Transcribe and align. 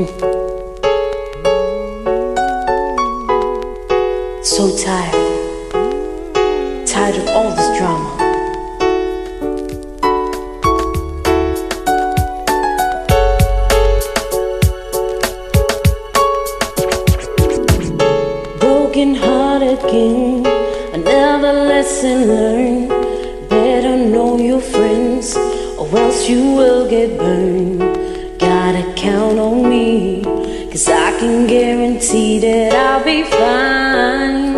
So 0.00 0.06
tired, 4.74 5.12
tired 6.86 7.16
of 7.16 7.28
all 7.28 7.50
this 7.54 7.68
drama. 7.76 8.16
Broken 18.58 19.14
hearted 19.14 19.80
king, 19.90 20.46
another 20.94 21.52
lesson 21.52 22.26
learned. 22.26 22.88
Better 23.50 23.96
know 23.98 24.38
your 24.38 24.62
friends, 24.62 25.36
or 25.76 25.94
else 25.98 26.26
you 26.26 26.52
will 26.52 26.88
get 26.88 27.18
burned 27.18 27.79
count 29.00 29.38
on 29.38 29.66
me, 29.66 30.22
cause 30.70 30.86
I 30.86 31.18
can 31.18 31.46
guarantee 31.46 32.38
that 32.40 32.74
I'll 32.74 33.02
be 33.02 33.22
fine. 33.22 34.49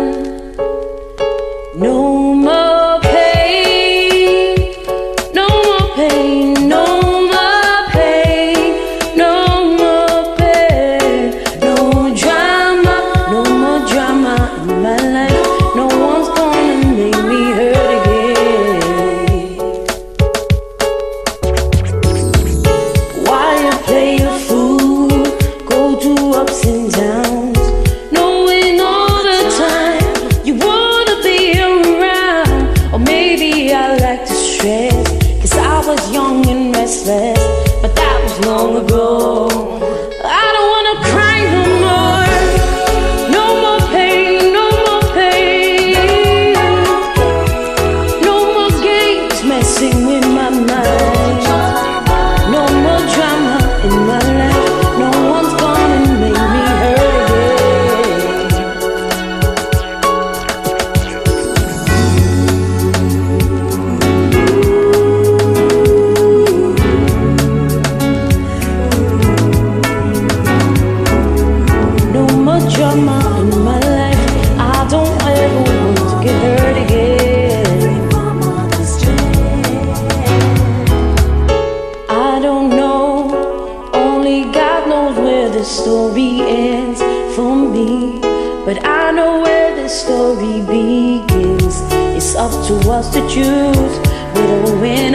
story 85.83 86.39
ends 86.39 87.01
for 87.35 87.53
me, 87.57 88.21
but 88.63 88.85
I 88.85 89.11
know 89.11 89.41
where 89.41 89.75
the 89.75 89.89
story 89.89 90.61
begins. 90.61 91.75
It's 92.15 92.35
up 92.35 92.53
to 92.67 92.75
us 92.89 93.11
to 93.11 93.19
choose 93.27 93.95
whether 94.33 94.59
we 94.63 94.79
win 94.79 95.12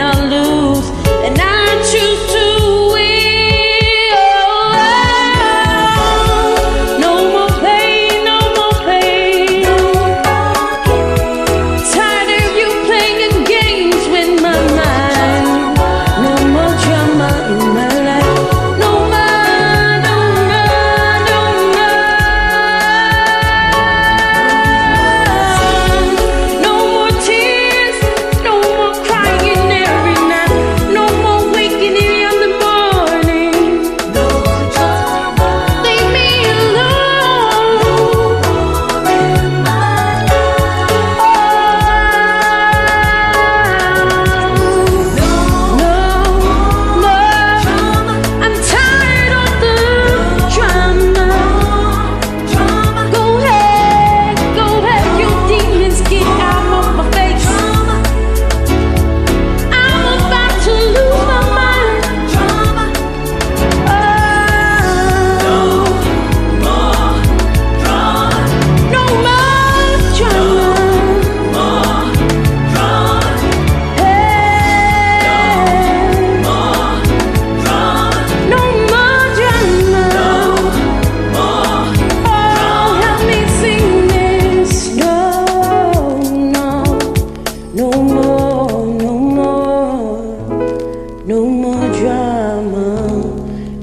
No 91.29 91.45
more 91.45 91.87
drama 91.93 93.21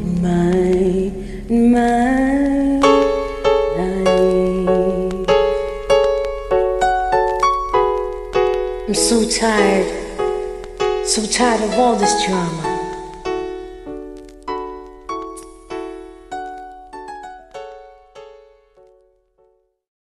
in 0.03 0.21
my, 0.21 0.51
in 1.49 1.71
my 1.71 2.81
life. 3.77 5.29
I'm 8.89 8.95
so 8.95 9.25
tired, 9.29 9.87
so 11.07 11.25
tired 11.25 11.63
of 11.63 11.79
all 11.79 11.95
this 11.95 12.27
drama. 12.27 12.66